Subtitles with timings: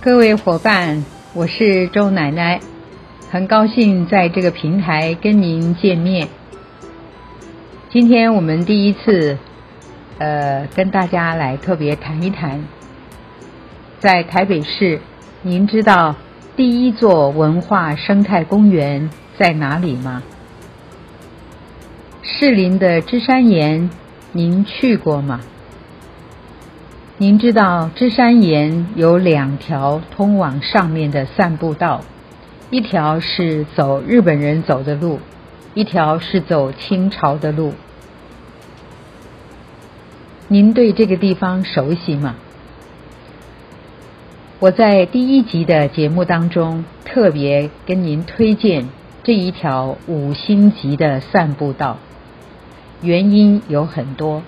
[0.00, 2.60] 各位伙伴，我是周奶奶，
[3.32, 6.28] 很高兴在这个平台跟您见面。
[7.90, 9.38] 今天我们第一次，
[10.18, 12.64] 呃，跟大家来特别谈一谈，
[13.98, 15.00] 在台北市，
[15.42, 16.14] 您知道
[16.56, 20.22] 第一座文化生态公园在哪里吗？
[22.22, 23.90] 士林的芝山岩，
[24.30, 25.40] 您去过吗？
[27.20, 32.02] 您知道芝山岩有两条通往上面的散步道，
[32.70, 35.18] 一条是走日本人走的路，
[35.74, 37.74] 一条是走清朝的路。
[40.46, 42.36] 您对这个地方熟悉吗？
[44.60, 48.88] 我在第一集的节目当中特别跟您推荐
[49.24, 51.98] 这一条五星级的散步道，
[53.02, 54.44] 原因有很多，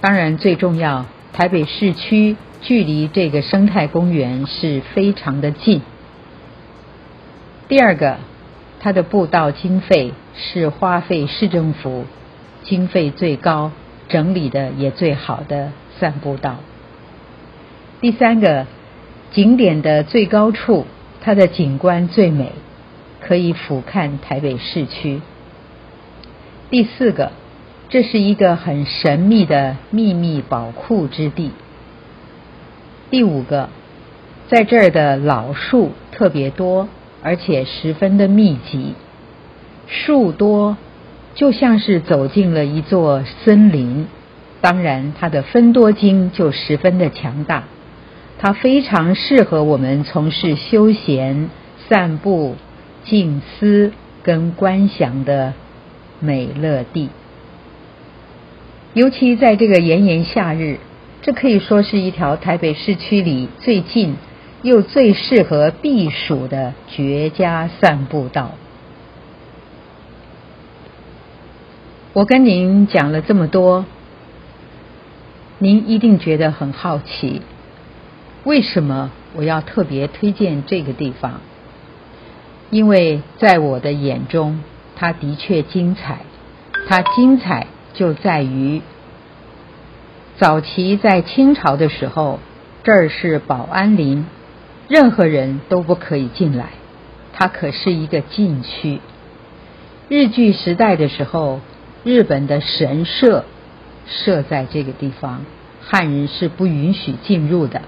[0.00, 1.06] 当然最重要。
[1.32, 5.80] 台北市区距离这个生态公园是非常的近。
[7.68, 8.18] 第二个，
[8.80, 12.04] 它的步道经费是花费市政府
[12.64, 13.70] 经费最高、
[14.08, 16.56] 整理的也最好的散步道。
[18.00, 18.66] 第三个，
[19.32, 20.86] 景点的最高处，
[21.22, 22.52] 它的景观最美，
[23.20, 25.20] 可以俯瞰台北市区。
[26.70, 27.32] 第四个。
[27.90, 31.50] 这是一个很神秘的秘密宝库之地。
[33.10, 33.68] 第五个，
[34.48, 36.88] 在这儿的老树特别多，
[37.20, 38.94] 而且十分的密集，
[39.88, 40.76] 树多
[41.34, 44.06] 就像是走进了一座森林。
[44.60, 47.64] 当然，它的分多经就十分的强大，
[48.38, 51.50] 它非常适合我们从事休闲、
[51.88, 52.54] 散步、
[53.04, 53.90] 静思
[54.22, 55.54] 跟观想的
[56.20, 57.08] 美乐地。
[58.92, 60.78] 尤其在这个炎炎夏日，
[61.22, 64.16] 这可以说是一条台北市区里最近
[64.62, 68.52] 又最适合避暑的绝佳散步道。
[72.12, 73.84] 我跟您讲了这么多，
[75.58, 77.42] 您一定觉得很好奇，
[78.42, 81.40] 为什么我要特别推荐这个地方？
[82.70, 84.64] 因为在我的眼中，
[84.96, 86.22] 它的确精彩，
[86.88, 87.68] 它精彩。
[87.94, 88.82] 就在于
[90.38, 92.38] 早期在清朝的时候，
[92.82, 94.26] 这儿是保安林，
[94.88, 96.70] 任何人都不可以进来，
[97.32, 99.00] 它可是一个禁区。
[100.08, 101.60] 日据时代的时候，
[102.04, 103.44] 日本的神社
[104.06, 105.44] 设在这个地方，
[105.82, 107.82] 汉人是不允许进入的。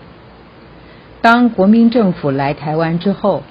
[1.21, 3.43] 当国民政府来台湾之后，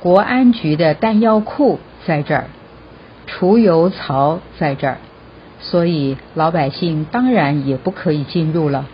[0.00, 2.44] 国安局的弹药库在这儿，
[3.26, 4.98] 除油槽在这儿。
[5.70, 8.86] 所以老百姓当然也不可以进入了，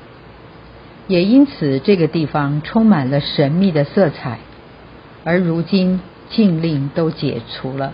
[1.08, 4.38] 也因此这个地方充满了神秘的色彩。
[5.24, 6.00] 而如今
[6.30, 7.92] 禁令都解除了，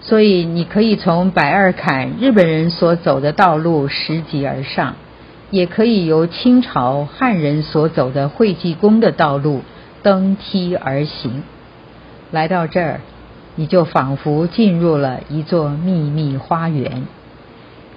[0.00, 4.94] 所以你可以从百二坎日本人所走的道路拾级而上，
[5.50, 9.62] 也可以由清朝汉人所走的会济宫的道路
[10.02, 11.42] 登梯而行。
[12.30, 13.00] 来到这儿，
[13.56, 17.02] 你就仿佛进入了一座秘密花园。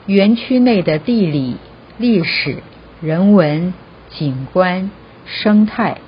[0.06, 1.56] 园区内的地理、
[1.98, 2.58] 历史、
[3.02, 3.74] 人文、
[4.10, 4.92] 景观、
[5.26, 6.00] 生态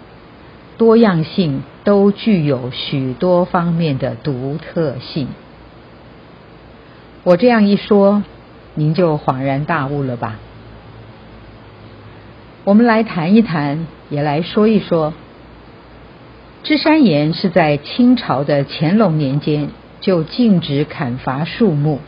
[0.78, 5.30] 多样性都具有许多方面的独特性。
[7.24, 8.24] 我这样一说，
[8.74, 10.40] 您就恍然大悟了吧？
[12.66, 15.14] 我们来谈一谈，也来说一说。
[16.64, 19.70] 芝山岩是在清朝的乾隆年间
[20.02, 22.02] 就禁止砍伐树木。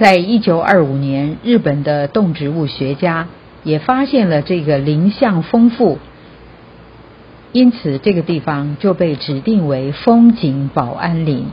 [0.00, 3.28] 在一九二五年，日本的动植物学家
[3.64, 5.98] 也发现了这个林相丰富，
[7.52, 11.48] 因此这个地方就被指定为风景保安林。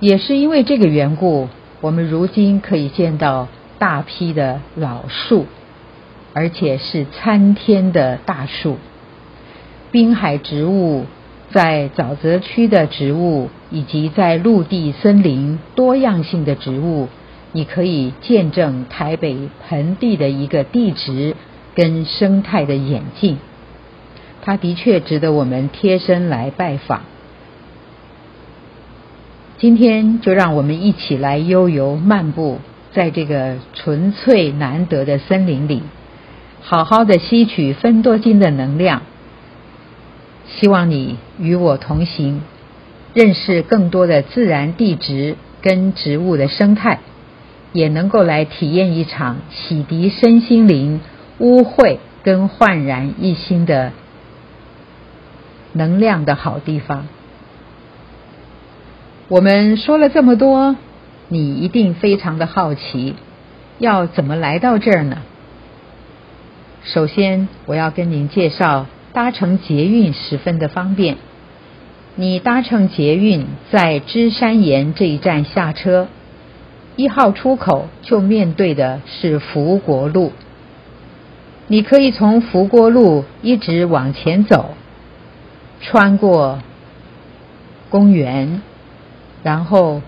[0.00, 1.50] 也是因为这个缘故，
[1.82, 3.48] 我们如今可以见到
[3.78, 5.44] 大批的老树，
[6.32, 8.78] 而且是参天的大树，
[9.92, 11.04] 滨海植物。
[11.52, 17.08] 在沼泽区的植物，以及在陆地森林多样性的植物，
[17.50, 21.34] 你可以见证台北盆地的一个地质
[21.74, 23.38] 跟生态的演进。
[24.42, 27.02] 它的确值得我们贴身来拜访。
[29.58, 32.60] 今天就让我们一起来悠游漫步
[32.92, 35.82] 在这个纯粹难得的森林里，
[36.60, 39.02] 好好的吸取分多金的能量。
[40.46, 42.42] 希望你与我同行，
[43.14, 46.98] 认识更多的自然地质跟植物的生态，
[47.72, 51.00] 也能够来体验一场洗涤身心灵、
[51.38, 53.92] 污秽跟焕然一新的
[55.72, 57.06] 能量的好地方。
[59.28, 60.76] 我们说了这么多，
[61.28, 63.14] 你一定非常的好奇，
[63.78, 65.18] 要怎么来到这儿呢？
[66.82, 71.16] 首先，我要跟您介绍，搭乘捷运十分的方便。
[72.16, 76.06] 你搭乘捷运在芝山岩这一站下车，
[76.94, 80.30] 一号出口就面对的是福国路。
[81.66, 84.74] 你可以从福国路一直往前走，
[85.80, 86.60] 穿过
[87.90, 88.62] 公园，
[89.42, 90.00] 然后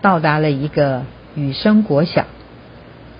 [0.00, 1.02] 到达了一个
[1.34, 2.26] 雨生国小。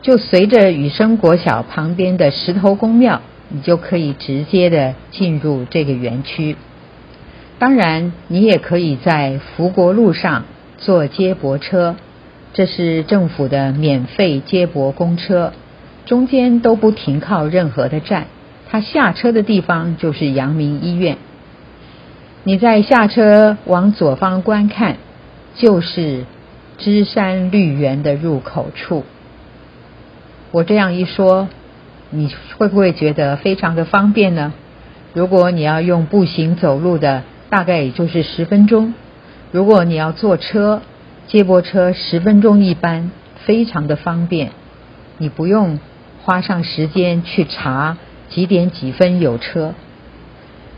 [0.00, 6.54] 就随着雨生国小旁边的石头公庙，你就可以直接的进入这个园区。
[7.58, 10.44] 当然，你也可以在福国路上
[10.78, 11.96] 坐接驳车，
[12.52, 15.52] 这是政府的免费接驳公车，
[16.06, 18.26] 中间都不停靠任何的站，
[18.70, 21.18] 它下车的地方就是阳明医院。
[22.44, 24.96] 你在下车往左方观看，
[25.56, 26.24] 就是
[26.78, 29.04] 芝山绿园的入口处。
[30.52, 31.48] 我这样一说，
[32.10, 34.52] 你会不会觉得非常的方便呢？
[35.12, 38.94] 如果你要用步行走路的，大概也就是十分钟。
[39.52, 40.82] 如果你要坐车，
[41.26, 43.10] 接驳车十分钟一班，
[43.44, 44.50] 非常的方便。
[45.16, 45.80] 你不用
[46.22, 47.96] 花上时间去查
[48.28, 49.74] 几点几分有车，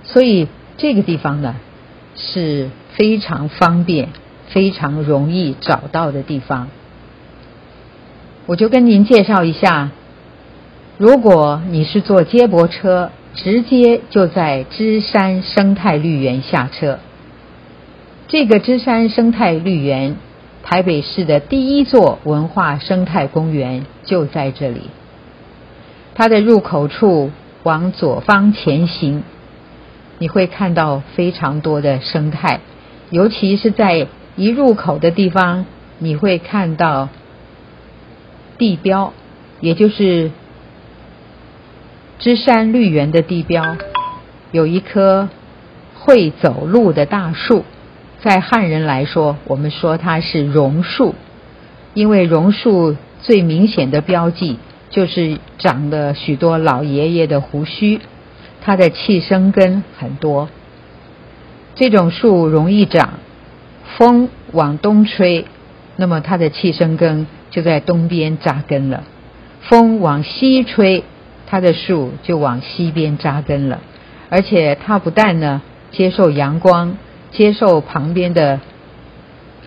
[0.04, 1.56] 所以这个地方呢
[2.14, 4.10] 是非常方便、
[4.48, 6.68] 非常容易找到的地方。
[8.46, 9.90] 我就跟您介绍一下，
[10.96, 16.98] 如果你是坐接驳车，直接就在芝山生态绿园下车。
[18.28, 20.16] 这个芝山生态绿园，
[20.62, 24.90] 台北市的第一座文化生态公园就在这里。
[26.14, 27.30] 它的入口处
[27.62, 29.22] 往左方前行，
[30.18, 32.60] 你会看到非常多的生态，
[33.10, 34.06] 尤其是在
[34.36, 35.66] 一入口的地方，
[35.98, 37.08] 你会看到。
[38.58, 39.14] 地标，
[39.60, 40.30] 也就是
[42.20, 43.78] 芝山绿园的地标，
[44.52, 45.30] 有一棵
[45.94, 47.64] 会走路的大树。
[48.22, 51.14] 在汉人来说，我们说它是榕树，
[51.94, 54.58] 因为榕树最明显的标记
[54.90, 58.00] 就是长了许多老爷爷的胡须，
[58.60, 60.50] 它的气生根很多。
[61.74, 63.14] 这种树容易长，
[63.96, 65.46] 风往东吹，
[65.96, 67.26] 那么它的气生根。
[67.50, 69.02] 就在东边扎根了，
[69.62, 71.02] 风往西吹，
[71.50, 73.80] 它的树就往西边扎根了。
[74.28, 76.96] 而且它不但呢接受阳光，
[77.32, 78.60] 接受旁边的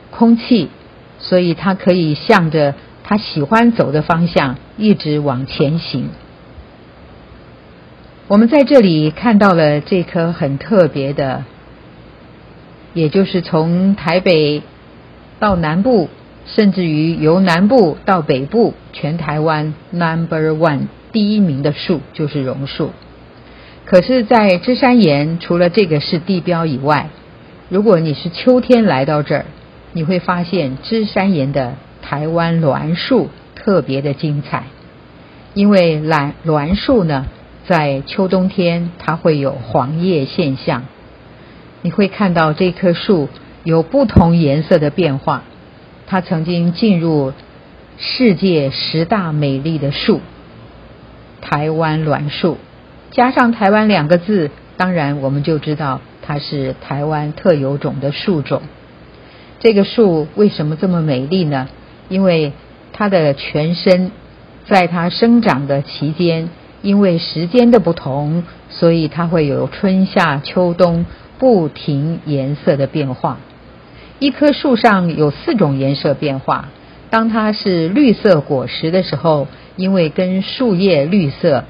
[0.10, 0.70] 空气，
[1.20, 2.74] 所以它可以向着
[3.04, 6.10] 它喜欢走的方向一直往前行。
[8.30, 11.44] 我们在这里看到了这棵很特别的，
[12.94, 14.62] 也就是从台北
[15.40, 16.10] 到南部。
[16.46, 22.92] 甚至于由南部到北部，全台湾 Number One 第一名的树就是榕树。
[23.86, 27.10] 可是，在芝山岩，除了这个是地标以外，
[27.70, 29.46] 如果你是秋天来到这儿，
[29.94, 34.64] 你会发现芝山岩的台湾栾树特别的精彩。
[35.54, 37.28] 因为栾栾树呢，
[37.68, 40.86] 在秋冬天它会有黄叶现象，
[41.84, 43.30] 你会看到这棵树
[43.64, 45.44] 有不同颜色的变化。
[46.08, 47.34] 它曾经进入
[47.98, 50.22] 世界十大美丽的树——
[51.44, 52.58] 台湾栾树，
[53.12, 58.62] 加上“台湾”两个字，当然我们就知道它是台湾特有种的树种。
[59.60, 61.68] 这个树为什么这么美丽呢？
[62.08, 62.54] 因为
[62.94, 64.12] 它的全身
[64.70, 66.50] 在它生长的期间，
[66.82, 71.06] 因为时间的不同，所以它会有春夏秋冬
[71.40, 73.38] 不停颜色的变化。
[74.20, 76.70] 一棵树上有四种颜色变化。
[77.10, 81.66] 当它是绿色果实的时候，因为跟树叶绿色，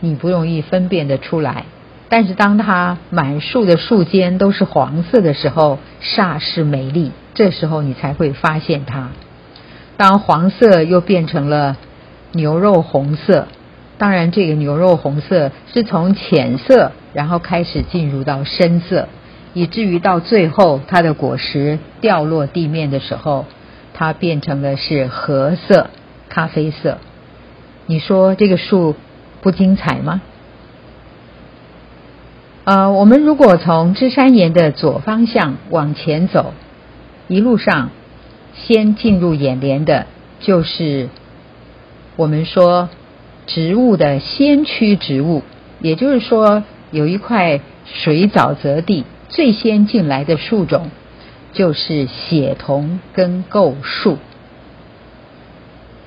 [0.00, 1.64] 你不容易分辨得出来。
[2.08, 7.12] 但是当它满树的树尖都是黄色的时候，煞是美丽。
[7.34, 9.10] 这时候你才会发现它。
[9.96, 11.76] 当黄色又变成了
[12.32, 13.46] 牛肉红色，
[13.96, 19.08] 当然这个牛肉红色是从浅色，然后开始进入到深色。
[19.52, 23.46] 以至于到最后，它的果实掉落地面的时候，
[23.94, 25.90] 它变成的是褐色、
[26.30, 26.96] 咖啡色。
[27.84, 28.96] 你说这个树
[29.42, 30.22] 不精彩吗？
[32.64, 36.54] 呃，我们如果从芝山岩的左方向往前走，
[37.28, 37.90] 一路上
[38.54, 40.06] 先进入眼帘的
[40.40, 41.10] 就是
[42.16, 42.88] 我们说
[43.46, 45.42] 植物的先驱植物，
[45.80, 47.60] 也就是说有一块。
[47.92, 50.90] 水沼泽地最先进来的树种，
[51.52, 54.18] 就是血桐跟构树。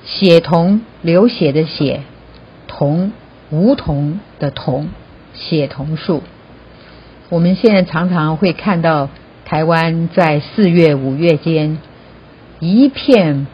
[0.05, 2.01] 血桐，流血的血；
[2.67, 3.11] 桐，
[3.49, 4.89] 梧桐的桐。
[5.35, 6.21] 血桐树，
[7.29, 9.09] 我们现在常常会看到
[9.45, 11.79] 台湾在四月、五月间
[12.59, 13.47] 一片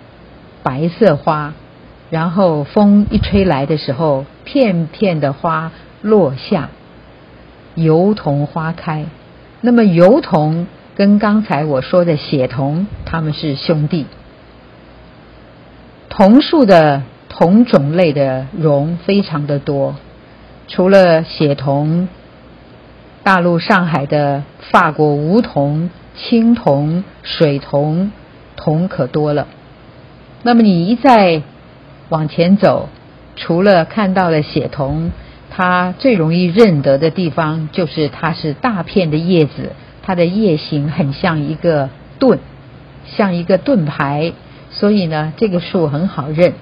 [0.62, 1.54] 白色花，
[2.10, 6.70] 然后风一吹来的时候，片片的花落下。
[7.76, 9.06] 油桐花开，
[9.62, 14.06] 那么油桐跟刚才我说的血桐，他们是兄弟。
[16.10, 19.96] 桐树的桐种类的榕非常的多，
[20.68, 22.10] 除了血桐，
[23.24, 28.12] 大陆上海的法国梧桐、青桐、水桐，
[28.58, 29.48] 桐可多了。
[30.44, 31.42] 那么你一再
[32.10, 32.90] 往前走，
[33.36, 35.12] 除了看到了血桐。
[35.52, 39.72] 它最容易认得的地方，就是它是大片的叶子，
[40.04, 42.40] 它的叶形很像一个盾，
[43.06, 44.32] 像一个盾牌，
[44.72, 46.54] 所以呢，这个树很好认。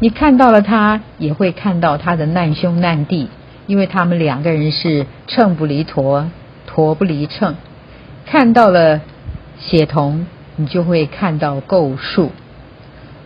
[0.00, 3.28] 你看到了它，也会看到它的难兄难弟，
[3.66, 6.26] 因为他们两个人是秤不离砣，
[6.68, 7.54] 砣不离秤。
[8.26, 9.00] 看到了
[9.58, 12.32] 血桐，你就会看到构树。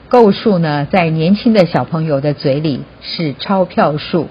[0.09, 4.29] 构树呢，在年轻的小朋友的嘴里是钞票树。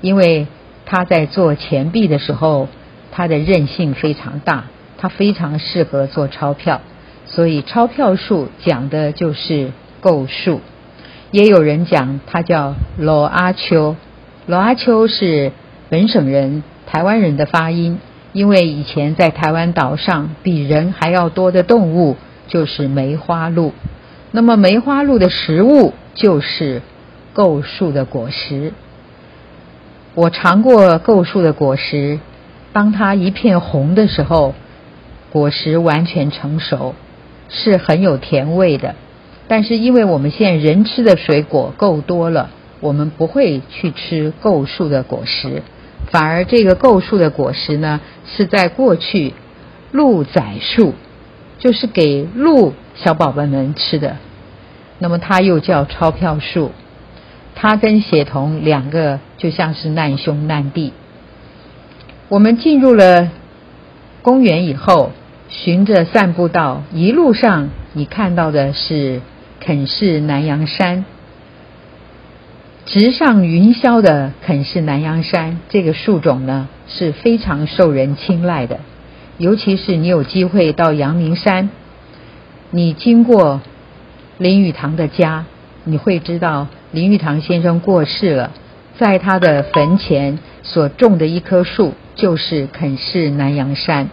[0.00, 0.46] 因为
[0.86, 2.68] 他在做钱币的时候，
[3.10, 4.66] 他的韧性非常大，
[4.96, 6.80] 他非常适合做钞票，
[7.28, 9.70] 所以钞票树讲的就是
[10.00, 10.60] 构树。
[11.30, 13.96] 也有人讲他叫罗阿丘，
[14.46, 15.52] 罗阿丘是
[15.90, 17.98] 本省人、台湾人的发音，
[18.32, 22.16] 因为以前在台湾岛上比人还要多的动物
[22.46, 23.74] 就是梅花鹿，
[24.32, 26.80] 那么梅花鹿的食物就是
[27.34, 28.72] 构树的果实。
[30.14, 32.18] 我尝过构树的果实，
[32.72, 34.54] 当它一片红的时候，
[35.30, 36.94] 果实完全成熟，
[37.48, 38.94] 是很有甜味的。
[39.46, 42.50] 但是因为我们现在人吃的水果够多了，
[42.80, 45.62] 我们不会去吃构树的果实，
[46.10, 49.34] 反而这个构树的果实呢，是在过去
[49.90, 50.94] 鹿仔树，
[51.58, 54.16] 就是给鹿小宝宝们吃的。
[54.98, 56.72] 那么它又叫钞票树。
[57.60, 60.92] 它跟血桐两个就像是难兄难弟。
[62.28, 63.32] 我们进入了
[64.22, 65.10] 公园以后，
[65.48, 69.22] 循着散步道，一路上你看到的是
[69.60, 71.04] 肯氏南洋山，
[72.84, 78.80] 直上云霄的肯氏南洋山这个树种呢是非常受人青睐的，
[79.38, 81.70] 尤其是你有机会到阳明山，
[82.70, 83.62] 你经过
[84.36, 85.46] 林语堂的家，
[85.84, 86.68] 你会知道。
[86.90, 88.52] 林语堂先生过世了，
[88.98, 94.08] 在他的坟前所种的一棵树就是肯氏南洋山。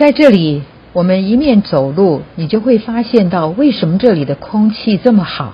[0.00, 0.62] 在这里，
[0.94, 5.52] 我们一面走路，你就会发现到为什么这里的空气这么好。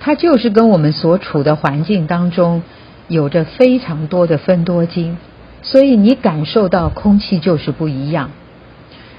[0.00, 2.62] 它就是跟我们所处的环境当中
[3.06, 5.18] 有着非常多的分多精，
[5.60, 8.30] 所以你感受到空气就是不一样。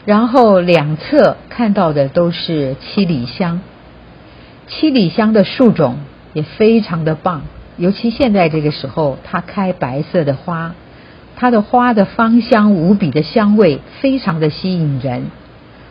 [0.05, 3.61] 然后两侧看到的都是七里香。
[4.65, 5.99] 七里香的树种
[6.33, 7.43] 也非常的棒，
[7.77, 10.73] 尤其现在这个时候，它开白色的花，
[11.39, 15.27] 它的花的芳香无比的香味，非常的吸引人。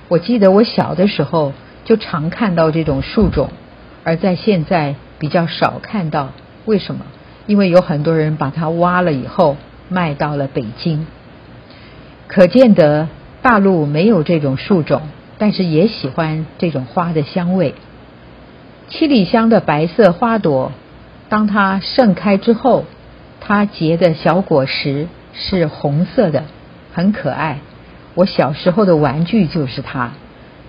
[0.09, 1.53] 我记得我小的时候
[1.85, 3.51] 就常看到这种树种，
[4.03, 6.33] 而在现在比较少看到。
[6.65, 7.07] 为什么？
[7.47, 9.57] 因为有很多人把它挖了以后
[9.89, 11.07] 卖到了北京。
[12.27, 13.07] 可见得
[13.41, 15.03] 大陆没有这种树种，
[15.39, 17.75] 但是也喜欢这种花的香味。
[18.89, 20.73] 七里香的白色花朵，
[21.29, 22.85] 当它盛开之后，
[23.41, 25.07] 它结的小果实
[25.39, 26.45] 是红色的，
[26.93, 27.59] 很可爱。
[28.15, 30.13] 我小时候的玩具就是它。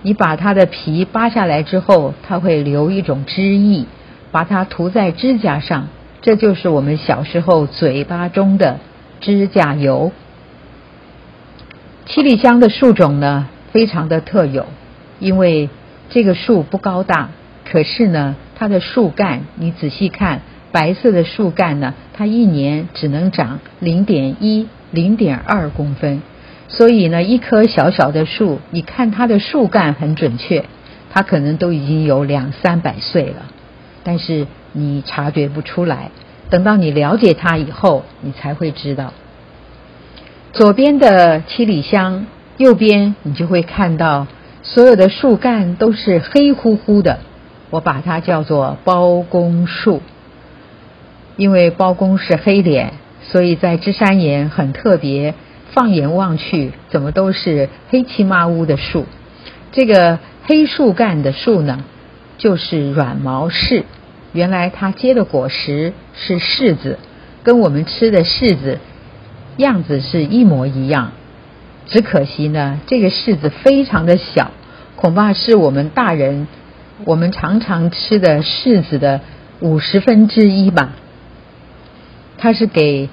[0.02, 3.86] 你把它的皮扒下来之后，它会留一种汁液，
[4.30, 5.88] 把它涂在指甲上，
[6.22, 8.78] 这就是我们小时候嘴巴中的
[9.20, 10.12] 指甲油。
[12.06, 14.66] 七里香的树种呢，非常的特有，
[15.18, 15.68] 因为
[16.10, 17.30] 这个树不高大。
[17.70, 20.40] 可是呢，它的树干，你仔细看，
[20.72, 26.22] 白色的树干呢，它一年只能长零点一、零点二公分。
[26.68, 30.64] 所以呢，一棵小小的树，你看它的树干很准确，
[31.12, 33.46] 它可能都已经有两三百岁了，
[34.04, 36.10] 但是你察觉不出来。
[36.50, 39.12] 等到你了解它以后，你才会知道。
[40.52, 44.26] 左边的七里香，右边你就会看到
[44.62, 47.20] 所有的树干都是黑乎乎的。
[47.70, 50.02] 我把它叫做包公树，
[51.38, 55.34] 因为包公是黑脸，所以在芝山岩很特别，
[55.72, 59.06] 放眼望去，怎么都是黑漆麻乌的树。
[59.70, 61.84] 这个黑树干的树呢，
[62.38, 63.84] 就是软毛柿。
[64.32, 66.98] 原来它结的果实是柿子，
[67.44, 68.80] 跟我们吃的柿子
[69.58, 71.12] 样子是一模一样。
[71.86, 74.50] 只可惜呢，这个柿子非常的小，
[74.96, 76.48] 恐怕是我们大人
[77.04, 79.20] 我们常常吃的柿子的
[79.60, 80.96] 五十分之一吧。
[82.38, 83.08] 它是给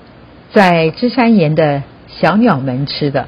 [0.53, 3.27] 在芝山岩的小鸟们吃的，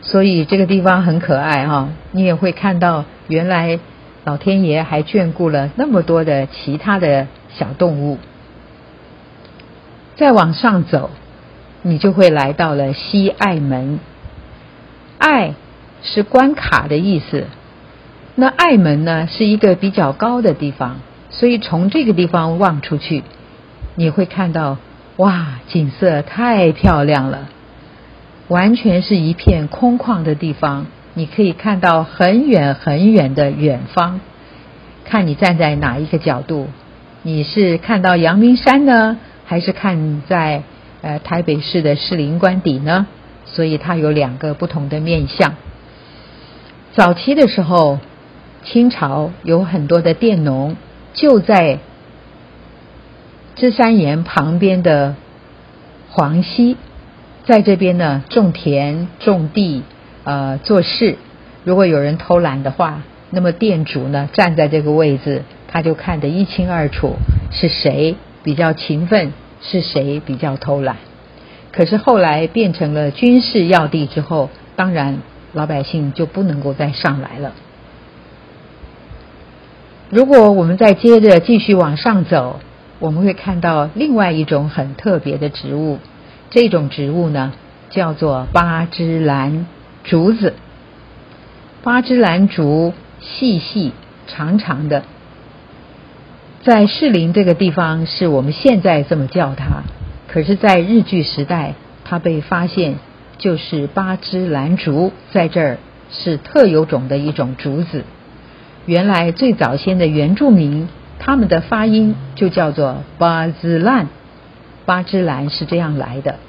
[0.00, 1.90] 所以这个地方很可爱哈。
[2.10, 3.78] 你也会看到，原来
[4.24, 8.18] 老天爷还眷顾了那么多的其他的小动物。
[10.16, 11.10] 再往上走，
[11.82, 14.00] 你就会来到了西爱门。
[15.18, 15.54] 爱
[16.02, 17.46] 是关卡的意思，
[18.34, 23.22] 那爱门呢是一个比较高的地方，所以从这个地方望出去，
[24.00, 24.78] 你会看到
[25.18, 27.48] 哇，景色太漂亮了，
[28.48, 34.20] 完全是一片空旷的地方，你可以看到很远很远的远方，
[35.04, 36.68] 看你站在哪一个角度，
[37.22, 40.62] 你是看到阳明山呢，还是看在
[41.02, 43.06] 呃台北市的士林官邸呢？
[43.44, 45.56] 所以它有两个不同的面相。
[46.94, 47.98] 早期的时候，
[48.64, 50.78] 清朝有很多的佃农
[51.12, 51.80] 就在
[53.60, 55.16] 芝山岩旁边的
[56.08, 56.78] 黄溪，
[57.44, 59.82] 在这边呢种田、种地、
[60.24, 61.18] 呃做事。
[61.62, 67.16] 如果有人偷懒的话，那么店主呢站在这个位置，他就看得一清二楚，
[67.52, 70.96] 是谁比较勤奋，是谁比较偷懒。
[71.70, 75.18] 可是后来变成了军事要地之后，当然
[75.52, 77.52] 老百姓就不能够再上来了。
[80.08, 82.58] 如果我们再接着继续往上走，
[83.00, 85.98] 我们会看到另外一种很特别的植物，
[86.50, 87.54] 这种植物呢
[87.88, 89.66] 叫做八枝兰
[90.04, 90.54] 竹子。
[91.82, 93.92] 八枝兰竹细细
[94.26, 95.02] 长长的，
[96.62, 99.82] 在士林这个地方是我们现在这么叫它。
[100.28, 102.96] 可是，在日据时代，它被发现
[103.38, 105.78] 就是八枝兰竹，在这儿
[106.12, 108.04] 是特有种的一种竹子。
[108.84, 110.88] 原来最早先的原住民，
[111.20, 114.08] 他们的发音就叫做八枝兰，
[114.86, 116.40] 八枝兰是这样来的。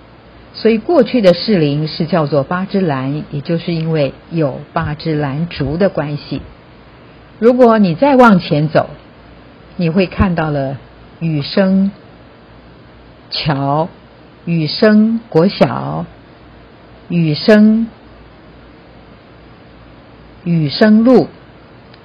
[0.53, 6.41] 所以过去的士林是叫做八枝兰，也就是因为有八枝兰竹的关系。
[7.38, 8.89] 如果你再往前走，
[9.75, 10.77] 你会看到了
[11.19, 11.91] 雨声。
[13.34, 13.88] 桥，
[14.43, 16.05] 雨生国小，
[17.07, 17.88] 雨生
[20.43, 21.29] 雨生路。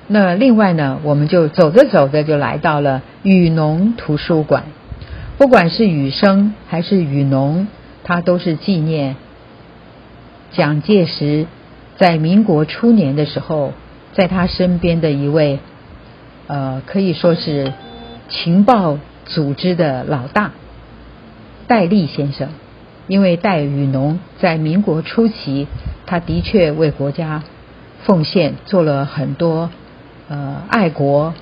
[0.09, 4.65] 那另外呢，我们就走着走着就来到了雨农图书馆。
[5.39, 7.67] 不管是雨生还是雨农，
[8.05, 9.17] 它都是纪念
[10.53, 11.47] 蒋介石
[11.97, 13.73] 在民国初年的时候，
[14.13, 15.59] 在他身边的一位
[16.47, 17.73] 呃，可以说是
[18.29, 20.53] 情报组织的老大。
[21.67, 22.49] 戴笠先生，
[23.09, 25.67] 因为戴雨农在民国初期，
[26.07, 27.43] 他的确为国家
[28.05, 29.71] 奉献，做了很多
[30.29, 31.35] 呃爱国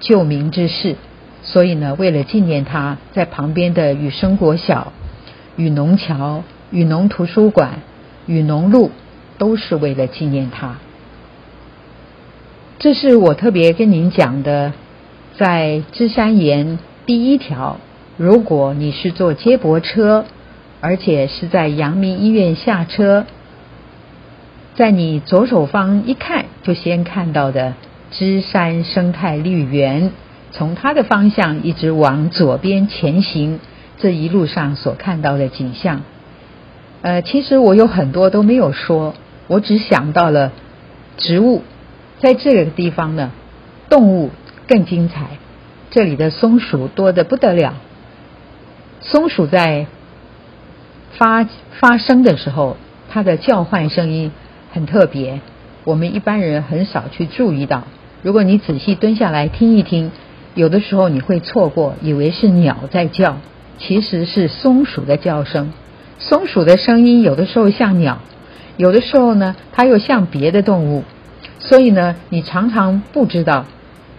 [0.00, 0.96] 救民之事，
[1.42, 4.92] 所以呢，为了纪念他，在旁边的雨生国小、
[5.56, 7.80] 雨农桥、雨农图书馆、
[8.26, 8.90] 雨农路，
[9.38, 10.76] 都是为了纪念他。
[12.78, 14.72] 这是我特别跟您讲的，
[15.36, 17.78] 在芝山岩第一条。
[18.18, 20.24] 如果你是坐接驳车，
[20.80, 23.26] 而且是在阳明医院下车，
[24.74, 27.74] 在你左手方一看，就先看到的
[28.10, 30.12] 芝山生态绿园，
[30.52, 33.58] 从它的方向一直往左边前行，
[33.98, 36.02] 这一路上所看到的景象，
[37.02, 39.14] 呃，其实我有很多都没有说，
[39.48, 40.52] 我只想到了
[41.16, 41.62] 植物，
[42.20, 43.32] 在这个地方呢，
[43.90, 44.30] 动物
[44.68, 45.38] 更精彩，
[45.90, 47.74] 这里的松鼠多得不得了。
[49.00, 49.86] 松鼠在
[51.12, 52.76] 发发声的时候，
[53.08, 54.32] 它的叫唤声音
[54.72, 55.40] 很特别，
[55.86, 57.84] 我们一般人很少去注意到。
[58.22, 60.10] 如果你仔细蹲下来听一听，
[60.54, 63.36] 有的时候你会错过，以为是鸟在叫，
[63.78, 65.72] 其实是松鼠的叫声。
[66.18, 68.18] 松鼠的声音有的时候像鸟，
[68.76, 71.04] 有的时候呢，它又像别的动物，
[71.60, 73.64] 所以呢，你常常不知道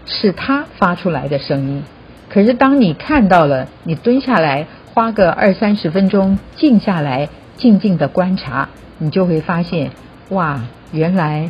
[0.05, 1.83] 是它发出来的声音。
[2.29, 4.65] 可是当你看到了，你蹲下来。
[4.93, 9.91] 花个二三十分钟，静下来，静静的观察，你就会发现，
[10.29, 11.49] 哇，原来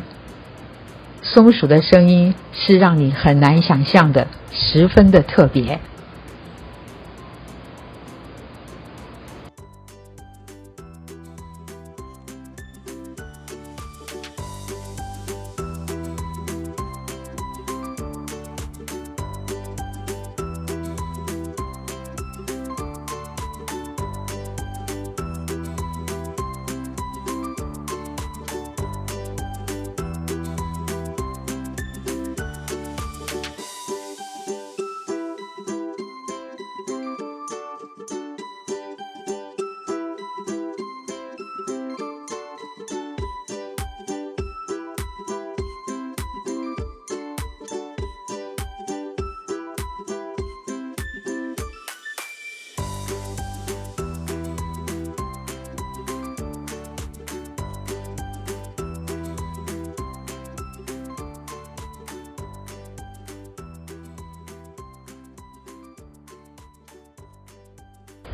[1.22, 5.80] 松鼠的声音是让你很难想象的，十分的特别。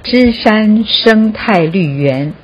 [0.04, 2.34] 芝山生态绿园。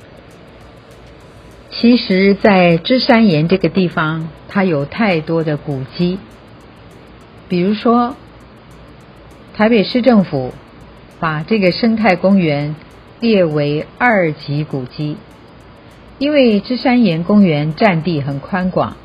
[1.69, 6.17] 其实，在芝山岩这个地方，它有太多的古迹。
[7.47, 8.15] 比如说，
[9.53, 10.55] 台北市政府
[11.19, 12.75] 把这个生态公园
[13.19, 15.17] 列为二级古迹，
[16.17, 18.97] 因为芝山岩公园占地很宽广，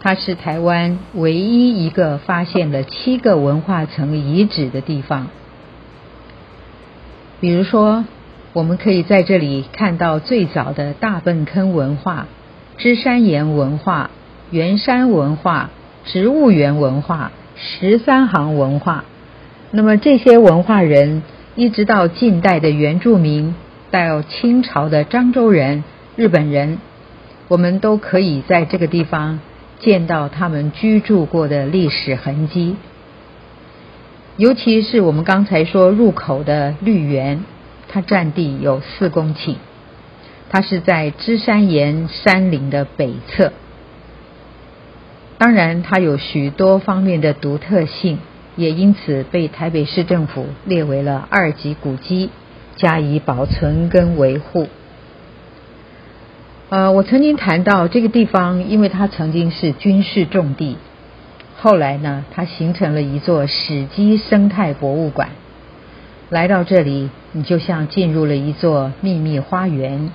[0.00, 5.28] 它是台湾唯一一个发现了七个文化层遗址的地方。
[7.42, 8.06] 比如说。
[8.54, 12.26] 我们可以在这里看到最早的大粪坑文化、
[12.76, 14.10] 芝山岩文化、
[14.50, 15.70] 圆山文化、
[16.04, 19.06] 植物园文化、十三行文化。
[19.70, 21.22] 那么这些文化人，
[21.56, 23.54] 一直到近代的原住民，
[23.90, 25.82] 到清朝的漳州人、
[26.14, 26.76] 日本人，
[27.48, 29.40] 我们都可以在这个地方
[29.78, 32.76] 见到他们居住过的历史痕迹。
[34.36, 37.44] 尤其是我们刚才说入口的绿园。
[37.94, 39.56] 它占地有四公顷，
[40.48, 43.52] 它是在芝山岩山岭的北侧。
[45.36, 48.18] 当然，它有许多方面的独特性，
[48.56, 52.30] 也因此被台北市政府列为了二级古迹，
[52.76, 54.68] 加以保存跟维护。
[56.70, 60.78] 呃，我曾经谈到这个地方，因为它曾经是军事重地，
[61.62, 65.28] 后来呢，它形成了一座史基生态博物馆。
[66.28, 70.10] 来到这里，你就像进入了一座秘密花园。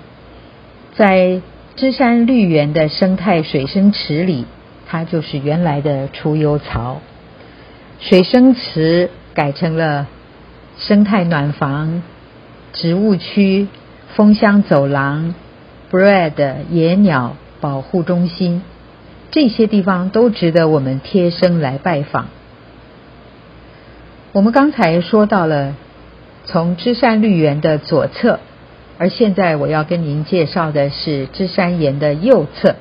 [0.97, 1.39] 在
[1.77, 4.45] 芝山绿园的生态水生池里，
[4.87, 6.99] 它就是原来的出游槽。
[8.01, 10.07] 水生池改成了
[10.77, 12.03] 生态暖房、
[12.73, 13.69] 植物区、
[14.15, 15.33] 风箱走廊、
[15.89, 18.63] Bread 野鸟保护中心，
[19.31, 22.27] 这些地方都值得我们贴身来拜访。
[24.31, 25.75] 我们刚才说到了。
[26.49, 28.39] 从芝山绿园的左侧，
[28.97, 32.77] 而现在我要跟您介绍的是芝山岩的右侧。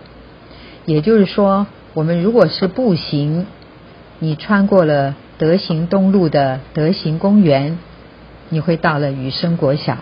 [0.85, 3.48] 也就是说，我们如果是步行，
[4.20, 7.80] 你穿过了德行东路的德行公园，
[8.50, 9.98] 你会到了雨生国小，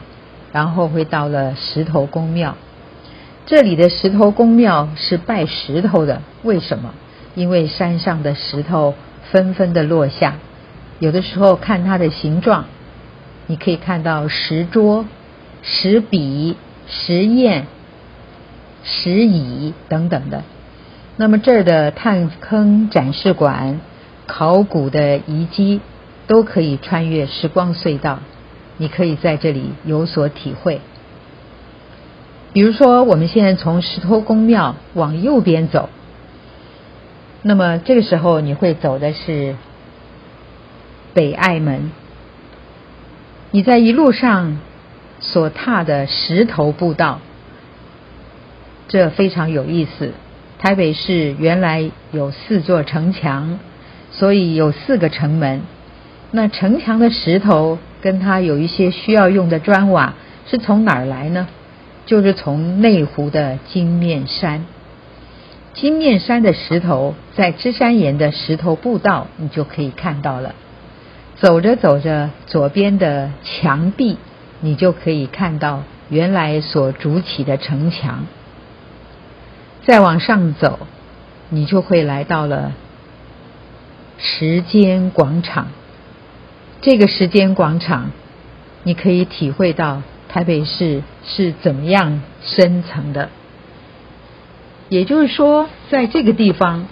[0.53, 2.57] 然后会到了石头公庙。
[3.47, 6.95] 这里的石头公庙是拜石头的，为什么？
[7.35, 8.95] 因为山上的石头
[9.31, 10.37] 纷纷的落下，
[10.99, 12.65] 有的时候看它的形状。
[13.47, 15.05] 你可以看到石桌、
[15.63, 16.57] 石笔、
[16.89, 17.67] 石砚、
[18.83, 20.43] 石椅等等的。
[21.17, 23.81] 那么这儿的探坑展示馆、
[24.27, 25.83] 考古的遗迹，
[26.27, 28.21] 都可以穿越时光隧道，
[28.79, 30.81] 你可以在这里有所体会。
[32.55, 35.89] 比如说，我们现在从石头公庙往右边走，
[37.43, 39.57] 那么这个时候你会走的是
[41.15, 41.91] 北爱门。
[43.51, 44.59] 你在一路上
[45.19, 47.19] 所踏的石头步道，
[48.87, 50.13] 这非常有意思。
[50.61, 53.59] 台北市原来有四座城墙，
[54.13, 55.63] 所以有四个城门。
[56.31, 60.15] 那城墙的石头跟它有一些需要用的砖瓦，
[60.47, 61.49] 是从哪儿来呢？
[62.07, 64.67] 就是从内湖的金面山。
[65.73, 70.55] 金面山的石头，在芝山岩的石头步道，你就可以看到了。
[71.37, 74.19] 走着走着，左边的墙壁，
[74.61, 78.27] 你就可以看到原来所筑起的城墙。
[79.83, 80.79] 再往上走，
[81.49, 82.73] 你就会来到了
[84.17, 85.69] 时间广场。
[86.81, 88.13] 这个时间广场，
[88.85, 90.03] 你可以体会到
[90.35, 93.29] 台北市是怎么样深层的。
[94.89, 96.89] 也就是说，在这个地方，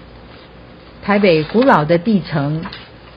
[1.02, 2.64] 台北古老的地层。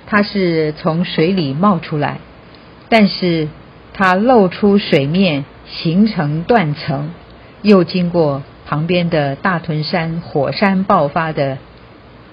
[0.07, 2.19] 它是从水里冒出来，
[2.89, 3.49] 但是
[3.93, 7.11] 它露出水面，形成断层，
[7.61, 11.59] 又经过旁边的大屯山火山爆发的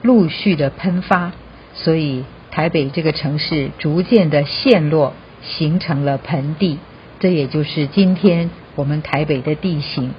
[0.00, 1.33] 陆续的喷发，
[1.74, 6.78] 所以台北这个城市逐渐的陷落，形成了盆地。
[7.22, 10.11] 这也就是今天我们台北的地形。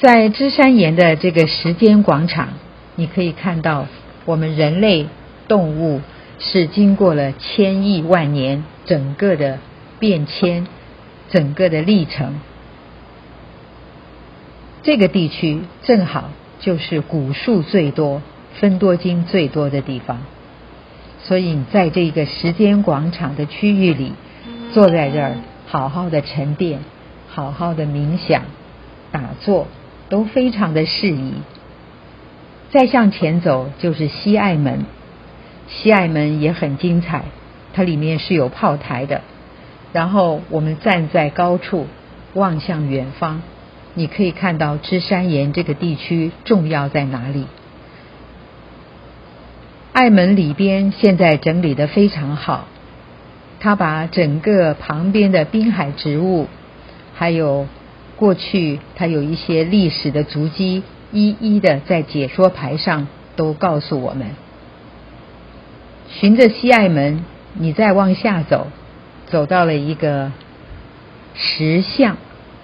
[0.00, 2.48] 在芝山岩的这个时间广场。
[2.96, 3.86] 你可以看到，
[4.24, 5.06] 我们人类
[5.48, 6.00] 动物
[6.38, 9.58] 是经过了千亿万年整个的
[10.00, 10.66] 变迁，
[11.28, 12.40] 整个的历程。
[14.82, 18.22] 这个地区正好就是古树最多、
[18.54, 20.22] 分多精最多的地方，
[21.26, 24.12] 所以你在这个时间广场的区域里，
[24.72, 25.34] 坐在这儿
[25.66, 26.78] 好好的沉淀、
[27.28, 28.42] 好好的冥想、
[29.10, 29.66] 打坐，
[30.08, 31.34] 都非常的适宜。
[32.70, 34.84] 再向前走就是西爱门，
[35.68, 37.24] 西爱门也很精彩，
[37.72, 39.22] 它里面是有炮台的。
[39.92, 41.86] 然后我们站在高处
[42.34, 43.42] 望向远方，
[43.94, 47.46] 你可以看到芝山岩这个地区重要在哪里。
[50.06, 52.68] 爱门里边现在整理的非常好，
[53.58, 56.46] 他把整个旁边的滨海植物，
[57.12, 57.66] 还有
[58.14, 64.28] 过去它有一些历史的足迹，一一的在解说牌上都告诉我们。
[66.08, 68.68] 循着西爱门，你再往下走。
[69.26, 70.30] 走到了一个
[71.34, 72.16] 石像，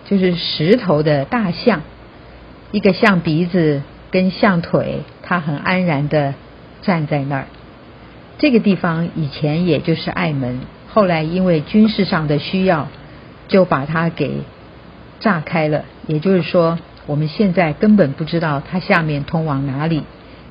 [0.08, 1.82] 就是石头的大象，
[2.70, 6.34] 一个象鼻子跟象腿，它很安然的
[6.82, 7.46] 站在那儿。
[8.38, 12.88] 这个地方以前也就是爱门，后来因为军事上的需要，
[13.48, 14.42] 就把它给
[15.20, 15.84] 炸开了。
[16.06, 20.02] 也就是说，我们现在根本不知道它下面通往哪里。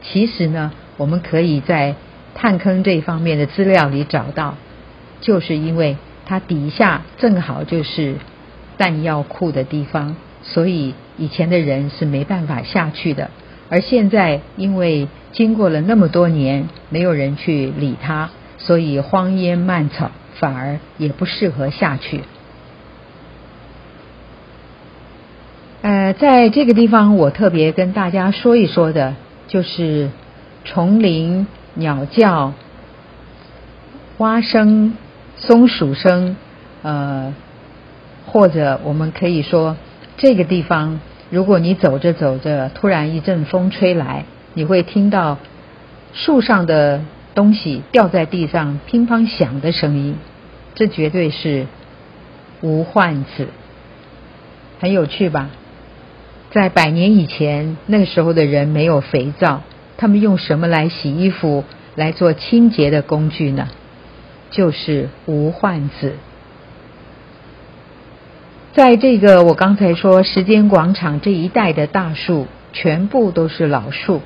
[0.01, 1.95] 其实呢，我们可以在
[2.33, 4.55] 探坑这方面的资料里找到。
[5.19, 8.15] 就是因为它底下正好就是
[8.77, 13.29] 弹药库的地方，所以以前的人是没办法下去的。
[13.71, 22.21] 而现在因为经过了那么多年，没有人去理它，所以荒烟蔓草，反而也不适合下去。
[25.81, 29.15] 呃，在这个地方，我特别跟大家说一说的，
[29.47, 30.09] 就是
[30.65, 32.53] 丛林、鸟叫、
[34.17, 34.93] 蛙声。
[35.37, 36.35] 松鼠声，
[36.83, 37.33] 呃，
[38.27, 39.75] 或者我们可以说，
[40.17, 40.99] 这个地方，
[41.31, 45.37] 如果你走着走着，突然一阵风吹来，你会听到
[46.13, 47.01] 树上的
[47.33, 50.17] 东西掉在地上乒乓响的声音，
[50.75, 51.67] 这绝对是
[52.59, 53.47] 无患子，
[54.81, 55.49] 很有趣吧？
[56.51, 59.61] 在百年以前，那个时候的人没有肥皂，
[59.95, 61.63] 他们用什么来洗衣服
[61.95, 63.69] 来做清洁的工具呢？
[64.49, 66.15] 就是无患子，
[68.73, 74.21] 在这个我刚才说时间广场这一带的大树，全部都是老树，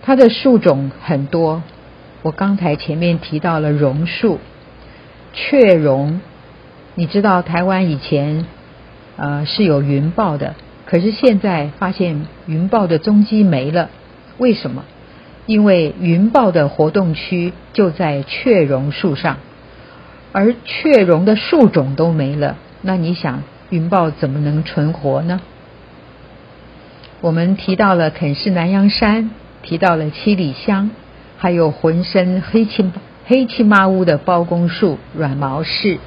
[0.00, 1.62] 它的树种很多。
[2.22, 4.38] 我刚才前面提到了榕树，
[5.34, 6.22] 雀榕，
[6.94, 8.46] 你知道台湾以前
[9.16, 10.54] 呃是有云豹的，
[10.86, 13.90] 可是现在发现云豹的踪迹没了，
[14.38, 14.84] 为什么？
[15.44, 19.36] 因为云豹的活动区就在雀榕树上，
[20.32, 25.40] 而雀榕的树种都没了，那你想云豹怎么能存活呢？
[27.20, 29.30] 我们提到了肯氏南洋山，
[29.62, 30.90] 提到了七里香，
[31.36, 32.90] 还有浑身黑漆
[33.26, 35.98] 黑漆麻乌的包公树、软毛柿，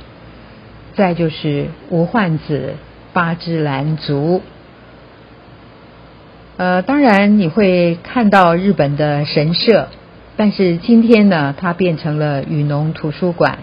[0.95, 2.73] 再就是无患子、
[3.13, 4.41] 八只兰竹。
[6.57, 9.88] 呃，当然你会看到日本的神社，
[10.36, 13.59] 但是今天呢，它变成了雨农图书馆。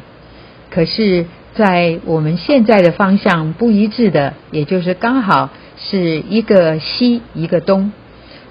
[0.70, 7.92] 可是，在我们现在的方向不一致的，也就是刚好是一个西一个东。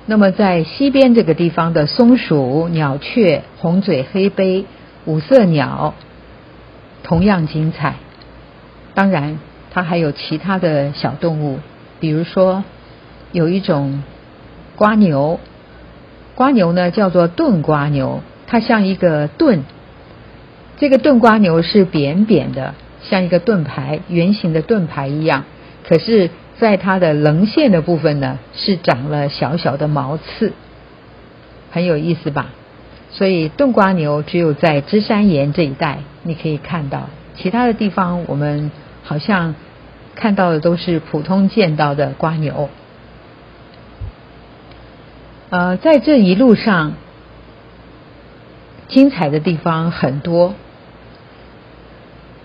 [0.05, 4.65] 那么在西边这个地方的松鼠、鸟雀、红嘴黑背、
[5.05, 5.93] 五色鸟，
[7.03, 7.95] 同样精彩。
[8.93, 9.39] 当然，
[9.71, 11.59] 它还有其他的小动物，
[11.99, 12.63] 比如说
[13.31, 14.03] 有一种。
[14.75, 15.41] 瓜牛，
[16.35, 19.65] 瓜牛呢叫做盾瓜牛，它像一个盾。
[20.77, 22.75] 这个盾瓜牛是扁扁的，
[23.09, 25.45] 像一个盾牌，圆形的盾牌一样。
[25.87, 30.53] 可是，在它的棱线的部分呢，是长了小小的毛刺，
[31.71, 32.51] 很有意思吧？
[33.11, 38.71] 所以，盾瓜牛只有在芝山岩这一带你可以看到，其他的地方我们
[39.03, 39.55] 好像
[40.13, 42.69] 看到的都是普通见到的瓜牛。
[45.49, 46.93] 呃，在这一路上，
[48.87, 50.53] 精彩的地方很多。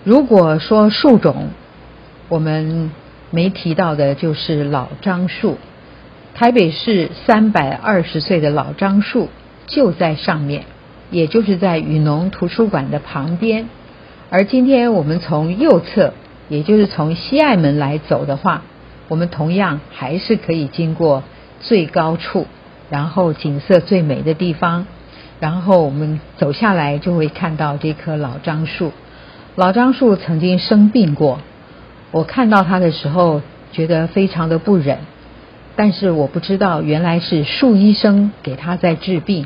[0.05, 1.47] 如果说树种，
[2.29, 2.91] 我们
[3.31, 5.57] 没提到的就是老樟树。
[6.35, 9.29] 台北市三百二十岁的老樟树
[9.65, 10.65] 就在上面，
[11.09, 13.67] 也就是在雨农图书馆的旁边。
[14.29, 16.13] 而今天我们从右侧，
[16.49, 18.61] 也就是从西爱门来走的话，
[19.07, 21.23] 我们同样还是可以经过
[21.61, 22.45] 最高处。
[22.91, 24.85] 然后景色最美的地方，
[25.39, 28.91] 然后我们走下来就会看到这棵老樟树。
[29.57, 31.39] 老樟树曾经生病过，
[32.11, 33.41] 我看到它的时候
[33.71, 34.97] 觉得非常的不忍，
[35.77, 39.45] 但是我不知道原来是树医生给它在治病。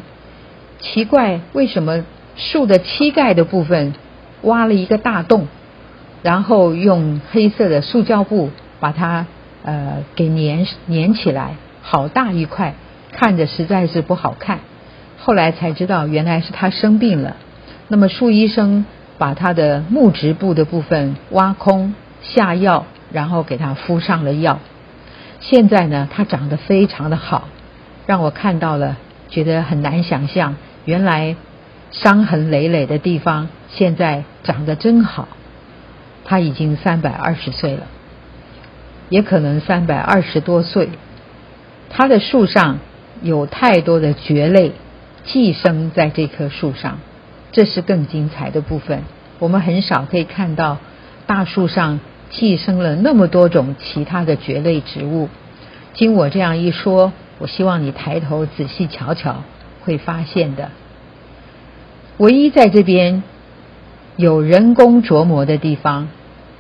[0.80, 3.94] 奇怪，为什么树的膝盖的部分
[4.42, 5.48] 挖了一个大洞，
[6.24, 9.28] 然后用黑色的塑胶布把它
[9.64, 12.74] 呃给粘粘起来，好大一块。
[13.12, 14.60] 看着实在是不好看，
[15.20, 17.36] 后来才知道原来是他生病了，
[17.88, 18.86] 那么树医生
[19.20, 24.60] 把他的木质部的部分挖空下药，然后给他敷上了药。
[25.40, 27.48] 现在呢，他长得非常的好，
[28.08, 28.98] 让我看到了，
[29.30, 30.56] 觉得很难想象，
[30.86, 31.36] 原来
[31.92, 35.28] 伤痕累累的地方现在长得真好。
[36.26, 37.84] 他已经三百二十岁了，
[39.10, 40.90] 也可能三百二十多岁。
[41.90, 42.80] 他的树上
[43.22, 44.74] 有太多的蕨类
[45.24, 47.00] 寄生在这棵树上，
[47.52, 49.04] 这是更精彩的部分。
[49.40, 50.78] 我们很少可以看到
[51.26, 55.30] 大树上寄生了那么多种其他的蕨类植物。
[55.94, 59.44] 经我这样一说，我希望你抬头仔细瞧瞧，
[59.82, 60.70] 会发现的。
[62.18, 63.24] 唯一在这边
[64.16, 66.10] 有人工琢磨的地方。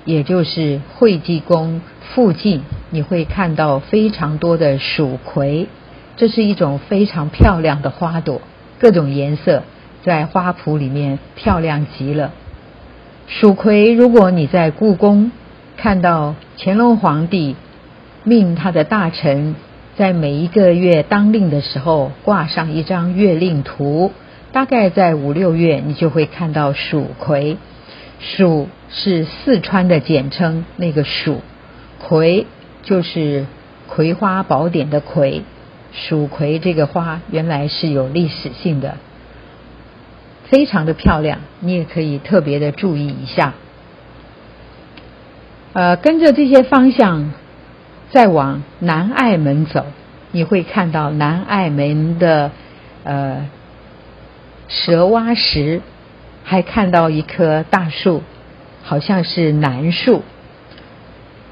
[0.05, 5.67] 也就是会济宫附近，你会看到非常多的蜀葵，
[6.15, 8.41] 这是一种非常漂亮的花朵，
[8.79, 9.61] 各种颜色
[10.03, 12.31] 在花圃里面漂亮极了。
[13.27, 15.31] 蜀葵，如果你在故宫
[15.77, 17.55] 看到乾隆皇帝
[18.23, 19.55] 命他的大臣
[19.95, 24.11] 在每一个月当令的时候挂上一张月令图，
[24.51, 27.57] 大概在五六月，你就会看到蜀葵。
[28.19, 31.41] 蜀是四川的简称，那个蜀
[31.99, 32.47] 葵
[32.83, 33.41] 就是
[33.87, 35.43] 《葵花宝典》的葵。
[35.91, 38.97] 蜀葵这个花原来是有历史性的，
[40.49, 43.53] 非常的漂亮，你也可以特别的注意一下。
[45.73, 47.31] 呃，跟着这些方向
[48.11, 49.85] 再往南爱门走，
[50.31, 52.51] 你会看到南爱门的
[53.03, 53.47] 呃
[54.67, 55.81] 蛇蛙石。
[56.41, 58.23] 还看到一棵大树，
[58.81, 60.23] 好像是楠树。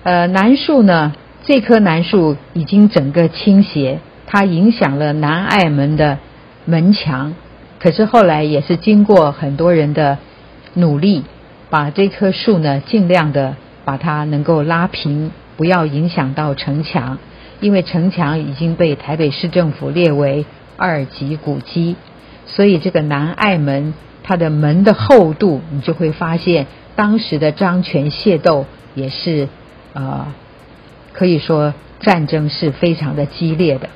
[0.01, 6.17] 呃，楠树呢，这棵楠树已经整个倾斜，它影响了南爱门的
[6.65, 7.35] 门墙。
[7.79, 10.17] 可是后来也是经过很多人的
[10.73, 11.23] 努力，
[11.69, 17.17] 把这棵树呢尽量的把它能够拉平，不要影响到城墙，
[17.59, 21.95] 因为城墙已经被台北市政府列为二级古迹，
[22.45, 23.93] 所以这个南爱门。
[24.29, 26.67] 它的门的厚度，你就会发现
[26.97, 29.47] 当时的张权械斗也是
[29.93, 30.27] 呃，
[31.13, 33.87] 可以说战争是非常的激烈的。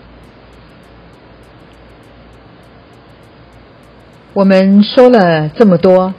[4.34, 6.14] 我们说了这么多，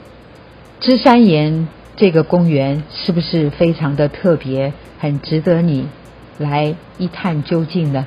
[0.79, 5.87] 芝山岩这个公园是不是非常的特别，很值得你
[6.37, 8.05] 来一探究竟呢？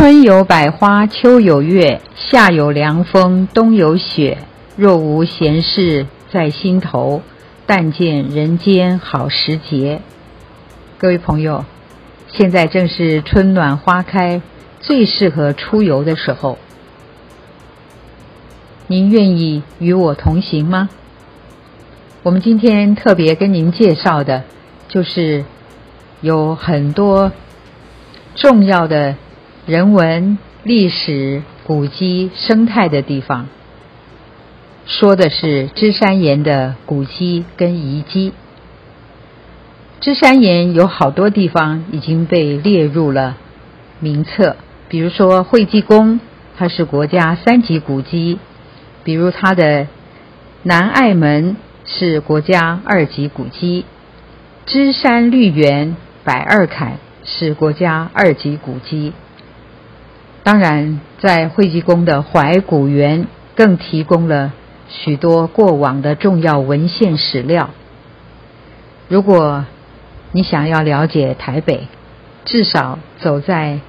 [0.00, 4.38] 春有百花，秋有月，夏有凉风，冬有雪。
[4.76, 7.22] 若无闲事在心头，
[7.66, 10.00] 但见人间好时节。
[10.98, 11.64] 各位朋友，
[12.28, 14.40] 现在正是春暖花开，
[14.78, 16.58] 最适合出游的时候。
[18.86, 20.90] 您愿意与我同行吗？
[22.22, 24.44] 我们今天特别跟您介绍的，
[24.86, 25.44] 就是
[26.20, 27.32] 有很多
[28.36, 29.16] 重要的。
[29.68, 33.48] 人文、历史、古迹、生态的地方，
[34.86, 38.32] 说的是芝山岩的古迹跟遗迹。
[40.00, 43.36] 芝山岩有好多地方已经被列入了
[44.00, 44.56] 名册，
[44.88, 46.18] 比如说会济宫，
[46.56, 48.38] 它是国家三级古迹；
[49.04, 49.86] 比如它的
[50.62, 53.84] 南爱门是国家二级古迹；
[54.64, 55.94] 芝山绿园
[56.24, 59.12] 百二坎是国家二级古迹。
[60.50, 64.54] 当然，在会济宫的怀古园更提供了
[64.88, 67.68] 许多过往的重要文献史料。
[69.08, 69.66] 如果
[70.32, 71.88] 你想要了解台北，
[72.46, 73.80] 至少走在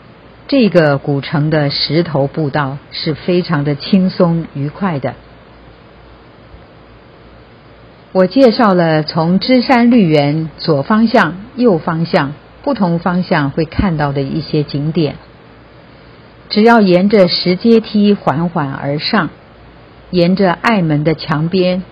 [0.50, 5.14] 这个古城的石头步道是非常的轻松愉快的。
[8.12, 12.34] 我介绍了从芝山绿园左方向、右方向
[12.64, 15.16] 不同方向会看到的一些景点。
[16.50, 19.30] 只要沿着石阶梯缓缓而上，
[20.10, 21.84] 沿着爱门的墙边，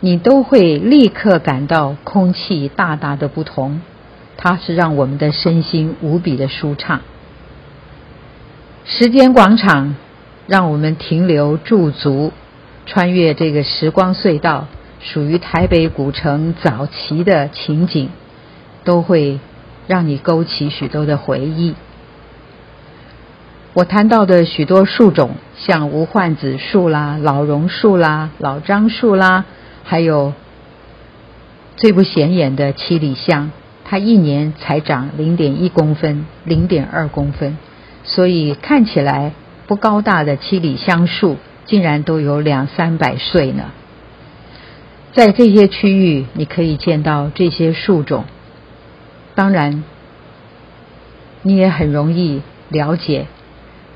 [0.00, 3.82] 你都会立刻感到空气大大的不同。
[4.38, 7.02] 它是让我们的身心无比的舒畅。
[8.84, 9.94] 时间广场
[10.46, 12.32] 让我们停留驻足，
[12.86, 14.66] 穿越这个时光隧道。
[15.04, 18.10] 属于台北古城早期的情景，
[18.84, 19.40] 都会
[19.88, 21.74] 让你勾起许多的回忆。
[23.74, 29.46] 我谈到的许多树种，像无患子树啦、老榕树啦、老樟树啦，
[29.82, 30.34] 还有
[31.76, 33.50] 最不显眼的七里香，
[33.86, 37.56] 它一年才长零点一公分、零点二公分，
[38.04, 39.32] 所以看起来
[39.66, 43.70] 不高大的七里香树，竟然都有两三百岁呢。
[45.14, 48.24] 在这些区域，你可以见到这些树种。
[49.34, 49.82] 当然，
[51.40, 53.28] 你也很容易了解。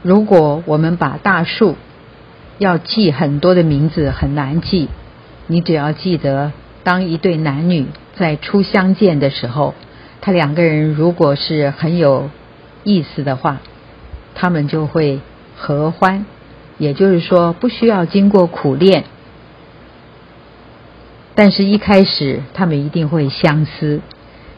[0.02, 1.76] 如果我们把大树
[2.58, 4.88] 要记很多的名字很难记，
[5.46, 6.52] 你只要记得，
[6.84, 7.86] 当一对男女
[8.16, 9.74] 在初相见的时候，
[10.20, 12.30] 他两个人如果是很有
[12.84, 13.60] 意思的话，
[14.34, 15.20] 他们就会
[15.56, 16.26] 合欢。
[16.78, 19.04] 也就是说，不需要经过苦练。
[21.34, 24.00] 但是，一开始他们一定会相思。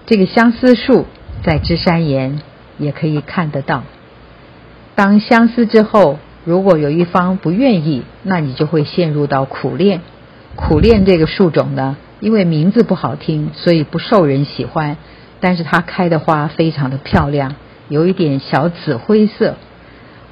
[0.07, 1.07] 这个相思树
[1.45, 2.41] 在芝山岩
[2.76, 3.84] 也可以看得到。
[4.99, 10.01] 当相思之后，如果有一方不愿意，那你就会陷入到苦恋。
[10.57, 14.96] 苦恋这个树种呢，因为名字不好听，所以不受人喜欢。
[15.38, 17.55] 但是它开的花非常的漂亮，
[17.88, 19.55] 有一点小紫灰色，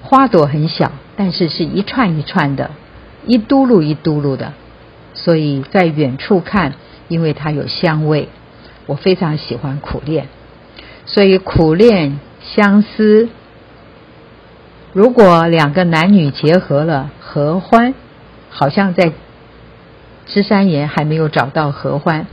[0.03, 2.73] 花朵很小，但是是一串一串的，
[3.25, 4.53] 一嘟噜一嘟噜的。
[5.15, 6.75] 所以在远处看，
[7.07, 8.31] 因为它有香味，
[8.87, 10.27] 我非常喜欢苦恋。
[11.05, 13.29] 所以苦恋相思，
[14.93, 17.95] 如果两个男女结合了合欢，
[18.51, 19.13] 好像在
[20.27, 22.27] 芝山岩还没有找到合欢。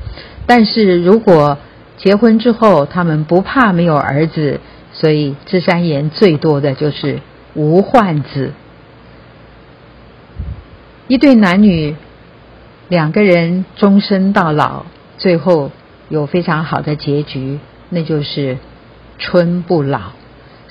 [0.46, 1.58] 但是如果
[1.98, 4.60] 结婚之后，他们不怕没有儿子，
[4.92, 7.20] 所以芝山岩最多的就是
[7.54, 8.54] 无患子。
[11.08, 11.96] 一对男女。
[12.90, 14.86] 两个人终身到老，
[15.18, 15.72] 最后
[16.10, 17.58] 有非常好的结局，
[17.90, 18.58] 那就是
[19.18, 20.12] 春不老。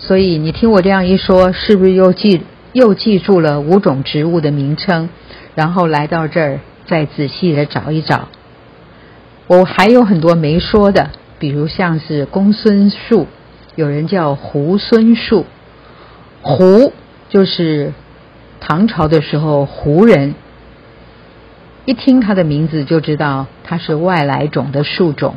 [0.05, 2.42] 所以你听我这样一说，是不是又记
[2.72, 5.09] 又记住了五种植物的名称？
[5.55, 8.26] 然后来到这儿再仔细的找一找。
[9.46, 13.28] 我还有很多没说的，比如像是公孙树，
[13.76, 15.46] 有人叫猢狲树，
[16.42, 16.90] 猢
[17.28, 17.92] 就是
[18.59, 20.34] 唐朝的时候胡人。
[21.84, 25.36] 一听它的名字就知道它是外来种的树种，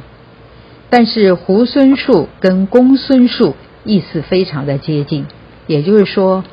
[0.89, 3.55] 但是猢狲树跟公孙树
[3.85, 5.25] 意思非常的接近，
[5.67, 6.43] 也就是说，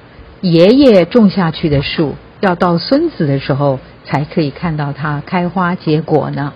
[0.40, 6.52] 爷爷种下去的树，要到孙子的时候才可以看到它开花结果呢。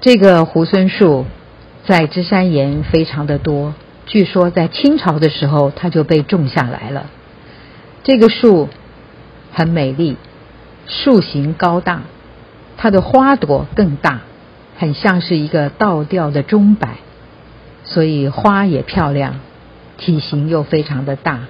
[0.00, 1.24] 这个猢狲树
[1.86, 3.72] 在芝山岩非常的多，
[4.06, 7.06] 据说在清朝的时候它就被种下来了。
[8.04, 8.68] 这个树
[9.52, 10.16] 很美丽。
[10.90, 12.04] 树形高大，
[12.78, 14.22] 它的花朵更大，
[14.78, 16.96] 很像是一个倒吊的钟摆，
[17.88, 19.40] 所以花也漂亮，
[19.96, 21.40] 体型又非常的大。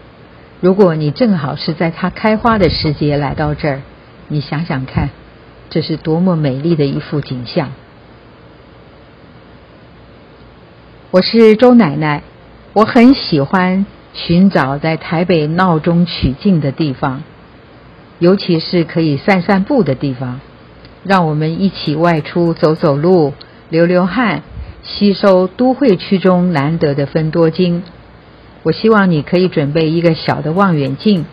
[0.61, 3.83] 如果你正好是在它开花的时节来到这儿，
[4.29, 5.11] 你想想看，
[5.69, 7.73] 这是多么美丽的一幅景象。
[11.11, 12.23] 我是周奶奶，
[12.73, 13.85] 我很喜欢
[14.15, 17.23] 寻找在台北闹中取静的地方。
[18.21, 20.41] 尤其是可以散散步的地方，
[21.05, 23.33] 让我们一起外出走走路、
[23.71, 24.43] 流流汗，
[24.89, 27.85] 吸收都会区中难得的分多精。
[28.65, 31.27] 我希望你可以准备一个小的望远镜，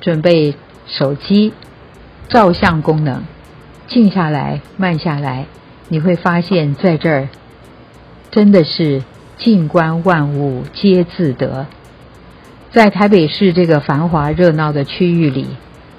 [0.00, 0.56] 准备
[0.88, 1.52] 手机
[2.28, 3.22] 照相功能，
[3.86, 5.46] 静下来、慢下来，
[5.88, 7.28] 你会发现在这儿
[8.32, 9.04] 真的是
[9.36, 11.66] 静观万物皆自得。
[12.72, 15.46] 在台北市这个繁华热闹的区域里。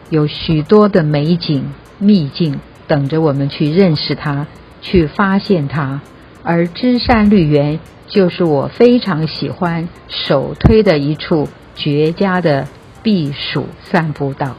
[0.10, 4.48] 有许多的美景秘境等着我们去认识它，
[4.82, 6.00] 去发现它。
[6.48, 7.78] 而芝山绿园
[8.08, 12.70] 就是我非常喜欢、首推的一处绝佳的
[13.04, 14.56] 避暑散步道。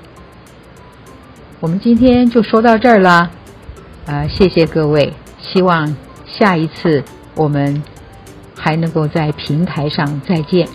[1.60, 3.30] 我们今天就说到这儿了，
[4.04, 7.02] 啊，谢谢各位，希望下一次
[7.34, 7.82] 我们
[8.54, 10.68] 还能够在平台上再见。